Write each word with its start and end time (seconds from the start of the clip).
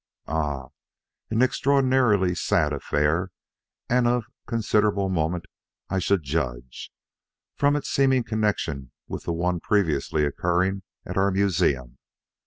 "Ah! 0.25 0.69
an 1.29 1.43
extraordinarily 1.43 2.33
sad 2.33 2.73
affair, 2.73 3.29
and 3.87 4.07
of 4.07 4.23
considerable 4.47 5.09
moment 5.09 5.45
I 5.91 5.99
should 5.99 6.23
judge, 6.23 6.91
from 7.55 7.75
its 7.75 7.91
seeming 7.91 8.23
connection 8.23 8.93
with 9.07 9.25
the 9.25 9.33
one 9.33 9.59
previously 9.59 10.25
occurring 10.25 10.81
at 11.05 11.17
our 11.17 11.29
museum. 11.29 11.99